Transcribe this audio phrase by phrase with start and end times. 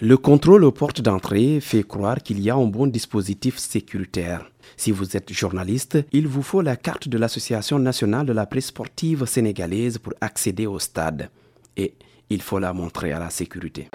[0.00, 4.48] Le contrôle aux portes d'entrée fait croire qu'il y a un bon dispositif sécuritaire.
[4.76, 8.66] Si vous êtes journaliste, il vous faut la carte de l'Association nationale de la presse
[8.66, 11.30] sportive sénégalaise pour accéder au stade.
[11.76, 11.94] Et
[12.30, 13.88] il faut la montrer à la sécurité.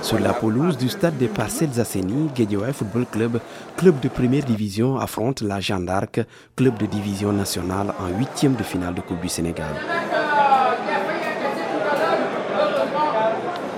[0.00, 3.40] Sur la pelouse du stade des Parcelles Asseni, Guédioué Football Club,
[3.76, 6.20] club de première division, affronte la Jeanne d'Arc,
[6.56, 9.74] club de division nationale en huitième de finale de Coupe du Sénégal.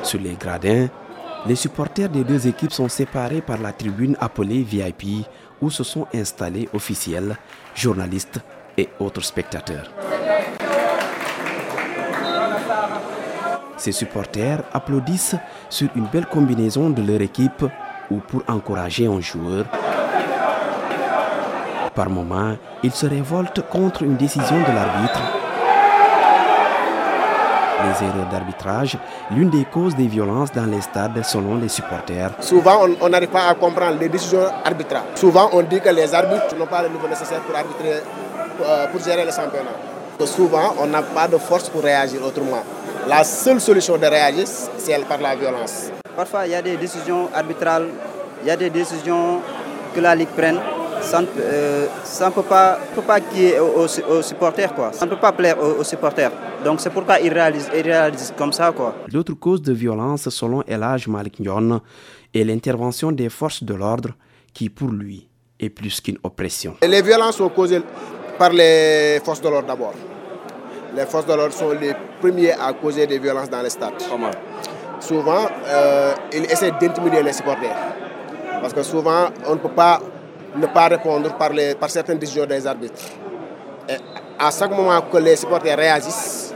[0.09, 0.89] Sur les gradins,
[1.45, 5.27] les supporters des deux équipes sont séparés par la tribune appelée VIP
[5.61, 7.37] où se sont installés officiels,
[7.75, 8.41] journalistes
[8.79, 9.93] et autres spectateurs.
[13.77, 15.37] Ces supporters applaudissent
[15.69, 17.67] sur une belle combinaison de leur équipe
[18.11, 19.67] ou pour encourager un joueur.
[21.95, 25.38] Par moments, ils se révoltent contre une décision de l'arbitre.
[27.85, 28.99] Les erreurs d'arbitrage,
[29.31, 32.31] l'une des causes des violences dans les stades selon les supporters.
[32.41, 35.05] Souvent, on n'arrive pas à comprendre les décisions arbitrales.
[35.15, 38.03] Souvent, on dit que les arbitres n'ont pas le niveau nécessaire pour arbitrer,
[38.65, 40.27] euh, pour gérer le championnat.
[40.27, 42.63] souvent, on n'a pas de force pour réagir autrement.
[43.07, 45.91] La seule solution de réagir, c'est par la violence.
[46.17, 47.87] Parfois, il y a des décisions arbitrales,
[48.43, 49.41] il y a des décisions
[49.95, 50.59] que la Ligue prenne.
[51.01, 51.87] Ça ne, euh,
[52.35, 54.75] peut pas, peut pas aux, supporters.
[54.75, 54.93] Quoi.
[54.93, 56.31] Ça ne peut pas plaire aux, supporters.
[56.65, 58.73] Donc c'est pourquoi ils réalisent, ils réalisent comme ça.
[59.13, 61.81] L'autre cause de violence, selon Elage Malik Nyon,
[62.35, 64.11] est l'intervention des forces de l'ordre
[64.53, 66.77] qui, pour lui, est plus qu'une oppression.
[66.83, 67.83] les violences sont causées
[68.39, 69.95] par les forces de l'ordre d'abord
[70.95, 73.95] les forces de l'ordre sont les premiers à causer des violences dans les stades.
[74.11, 74.31] Comment
[75.01, 77.77] Souvent, euh, ils essaient d'intimider les supporters.
[78.61, 80.01] Parce que souvent, on ne peut pas
[80.57, 83.03] ne pas répondre par, les, par certaines décisions des arbitres.
[83.89, 83.97] Et
[84.39, 86.55] à chaque moment que les supporters réagissent,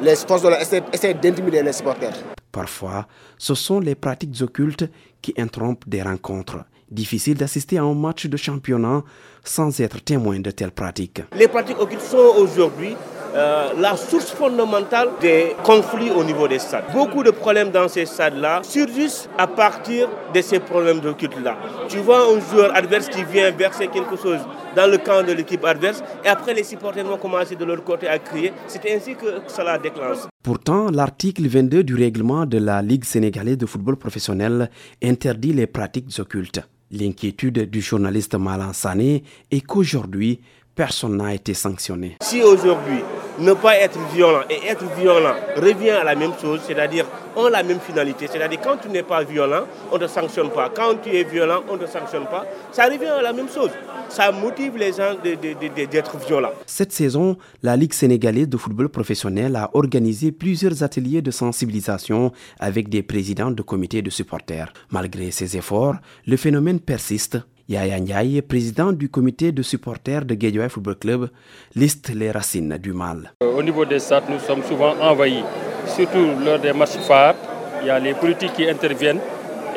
[0.00, 2.14] les forces de l'ordre essaient, d'intimider les supporters.
[2.50, 3.06] Parfois,
[3.38, 4.88] ce sont les pratiques occultes
[5.20, 6.64] qui interrompent des rencontres.
[6.90, 9.02] Difficile d'assister à un match de championnat
[9.42, 11.22] sans être témoin de telles pratiques.
[11.34, 12.94] Les pratiques occultes sont aujourd'hui
[13.34, 16.84] euh, la source fondamentale des conflits au niveau des stades.
[16.92, 21.56] Beaucoup de problèmes dans ces stades-là surgissent à partir de ces problèmes de culte-là.
[21.88, 24.38] Tu vois un joueur adverse qui vient verser quelque chose
[24.76, 28.06] dans le camp de l'équipe adverse et après les supporters vont commencer de leur côté
[28.06, 28.52] à crier.
[28.68, 30.18] C'est ainsi que cela déclenche.
[30.44, 34.70] Pourtant, l'article 22 du règlement de la Ligue sénégalaise de football professionnel
[35.02, 36.60] interdit les pratiques occultes.
[36.92, 40.40] L'inquiétude du journaliste Malan Sané est qu'aujourd'hui,
[40.74, 42.16] personne n'a été sanctionné.
[42.22, 43.00] Si aujourd'hui,
[43.38, 47.62] ne pas être violent et être violent revient à la même chose, c'est-à-dire ont la
[47.62, 48.26] même finalité.
[48.30, 50.70] C'est-à-dire quand tu n'es pas violent, on ne te sanctionne pas.
[50.74, 52.46] Quand tu es violent, on ne te sanctionne pas.
[52.72, 53.70] Ça revient à la même chose.
[54.08, 56.52] Ça motive les gens d'être violents.
[56.66, 62.88] Cette saison, la Ligue sénégalaise de football professionnel a organisé plusieurs ateliers de sensibilisation avec
[62.88, 64.72] des présidents de comités de supporters.
[64.90, 65.96] Malgré ces efforts,
[66.26, 67.38] le phénomène persiste
[67.68, 71.28] Yaya Ndiaye, président du comité de supporters de Guédioué Football Club,
[71.74, 73.32] liste les racines du mal.
[73.42, 75.42] Euh, au niveau des stades, nous sommes souvent envahis,
[75.86, 77.34] surtout lors des matchs phares.
[77.80, 79.20] Il y a les politiques qui interviennent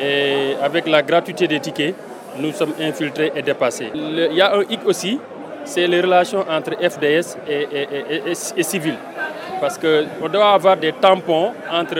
[0.00, 1.94] et avec la gratuité des tickets,
[2.38, 3.90] nous sommes infiltrés et dépassés.
[3.94, 5.18] il y a un hic aussi,
[5.64, 8.98] c'est les relations entre FDS et civils
[9.60, 11.96] parce qu'on doit avoir des tampons entre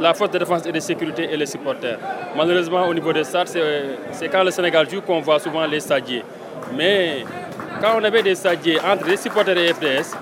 [0.00, 1.98] la force de défense et de sécurité et les supporters.
[2.36, 3.48] Malheureusement, au niveau des stades,
[4.12, 6.24] c'est quand le Sénégal joue qu'on voit souvent les stadiers.
[6.76, 7.24] Mais
[7.80, 10.14] quand on avait des stadiers entre les supporters et les FDS,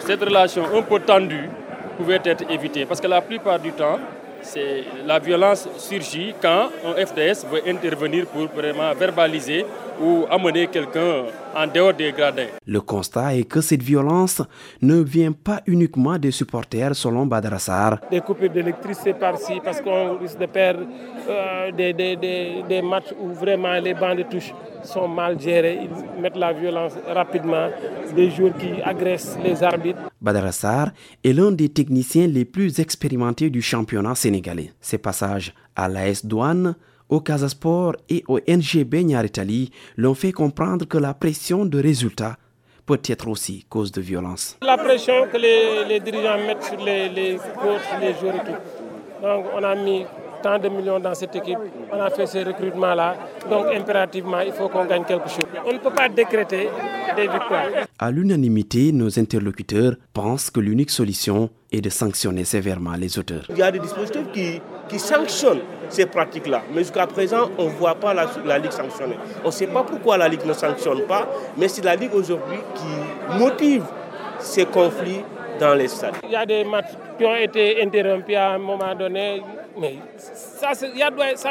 [0.00, 1.48] cette relation un peu tendue
[1.96, 2.84] pouvait être évitée.
[2.84, 3.98] Parce que la plupart du temps,
[5.06, 9.64] la violence surgit quand un FDS veut intervenir pour vraiment verbaliser
[10.00, 11.24] ou amener quelqu'un
[11.54, 12.46] en dehors des gradins.
[12.66, 14.42] Le constat est que cette violence
[14.80, 17.98] ne vient pas uniquement des supporters selon Badarassar.
[18.10, 20.82] Des coupures d'électricité par-ci parce qu'on risque de perdre
[21.28, 24.52] euh, des, des, des, des, matchs où vraiment les bancs de touche
[24.82, 25.80] sont mal gérés.
[26.16, 27.68] Ils mettent la violence rapidement.
[28.14, 30.00] Des joueurs qui agressent les arbitres.
[30.20, 30.90] Badarassar
[31.22, 34.72] est l'un des techniciens les plus expérimentés du championnat sénégalais.
[34.80, 36.74] Ses passages à l'AS Douane
[37.10, 42.36] au Casasport et au NGB Niaritali l'ont fait comprendre que la pression de résultats
[42.86, 44.56] peut être aussi cause de violence.
[44.62, 49.22] La pression que les, dirigeants mettent sur les, les coachs, les joueurs et tout.
[49.22, 50.04] Donc on a mis
[50.42, 51.58] tant de millions dans cette équipe,
[51.92, 53.14] on a fait ce recrutement-là.
[53.50, 55.44] Donc impérativement, il faut qu'on gagne quelque chose.
[55.66, 56.68] On ne peut pas décréter
[57.16, 57.66] des victoires.
[57.98, 63.44] À l'unanimité, nos interlocuteurs pensent que l'unique solution est de sanctionner sévèrement les auteurs.
[63.50, 65.60] Il y a des dispositifs qui, qui sanctionnent
[65.90, 66.62] ces pratiques-là.
[66.72, 69.16] Mais jusqu'à présent, on ne voit pas la, Ligue sanctionner.
[69.42, 71.26] On ne sait pas pourquoi la Ligue ne sanctionne pas,
[71.56, 73.84] mais c'est la Ligue aujourd'hui qui motive
[74.38, 75.22] ces conflits
[75.58, 76.14] dans les stades.
[76.24, 79.42] Il y a des matchs qui ont été interrompus à un moment donné,
[79.78, 80.72] mais ça,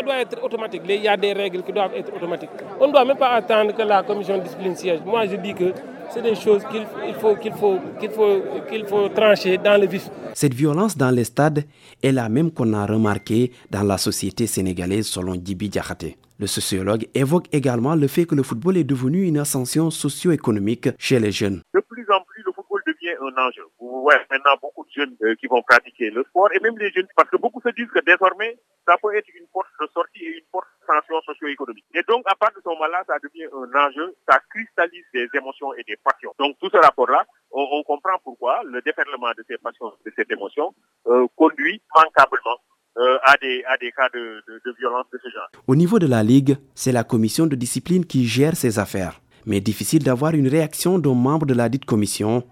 [0.02, 0.82] doit être automatique.
[0.88, 2.50] Il y a des règles qui doivent être automatiques.
[2.80, 5.00] On ne doit même pas attendre que la commission discipline siège.
[5.06, 5.74] Moi, je dis que
[6.10, 6.86] c'est des choses qu'il
[7.16, 10.10] faut, qu'il faut, qu'il faut, qu'il faut trancher dans le vif.
[10.42, 11.66] Cette violence dans les stades
[12.02, 16.16] est la même qu'on a remarqué dans la société sénégalaise selon Dibi Diakhaté.
[16.40, 21.20] Le sociologue évoque également le fait que le football est devenu une ascension socio-économique chez
[21.20, 21.62] les jeunes.
[21.74, 23.66] De plus en plus, le football devient un enjeu.
[23.82, 26.90] Vous voyez maintenant beaucoup de jeunes euh, qui vont pratiquer le sport et même les
[26.92, 28.58] jeunes, parce que beaucoup se disent que désormais,
[28.88, 31.84] ça peut être une porte de sortie et une porte d'ascension socio-économique.
[31.94, 35.74] Et donc, à partir de ce moment-là, ça devient un enjeu, ça cristallise des émotions
[35.74, 36.32] et des passions.
[36.40, 37.26] Donc, tout ce rapport-là,
[37.72, 40.74] on, comprend pourquoi le déferlement de ces passions, de cette émotion,
[41.08, 42.58] euh, conduit manquablement
[42.98, 44.44] euh, à, des, à des cas de,
[44.80, 45.48] violence de ce genre.
[45.68, 49.22] Au niveau de la Ligue, c'est la commission de discipline qui gère ces affaires.
[49.46, 52.44] Mais difficile d'avoir une réaction d'un membre de la dite commission.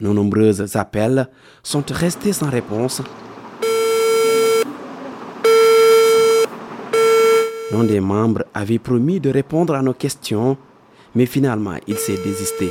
[0.00, 1.28] Nos nombreux appels
[1.62, 3.02] sont restés sans réponse.
[7.72, 10.58] L'un des membres avait promis de répondre à nos questions,
[11.14, 12.70] mais finalement il s'est désisté.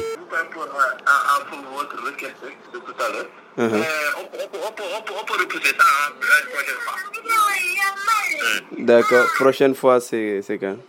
[8.77, 9.27] D'accord.
[9.35, 10.77] Prochaine fois, c'est quand?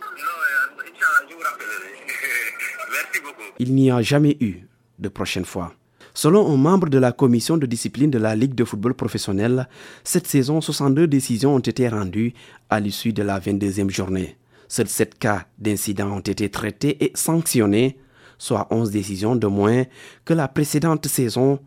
[3.59, 4.67] Il n'y a jamais eu
[4.97, 5.73] de prochaine fois.
[6.13, 9.69] Selon un membre de la commission de discipline de la Ligue de football professionnel,
[10.03, 12.33] cette saison, 62 décisions ont été rendues
[12.69, 14.35] à l'issue de la 22e journée.
[14.67, 17.97] Seuls 7 cas d'incidents ont été traités et sanctionnés,
[18.41, 19.83] soit 11 décisions de moins
[20.25, 21.59] que la précédente saison,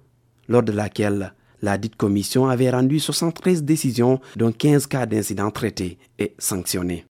[0.48, 1.32] lors de laquelle
[1.62, 7.02] la dite commission avait rendu 73 décisions, dont 15 cas d'incidents traités et sanctionnés.